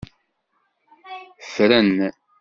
[1.47, 1.89] Ffren.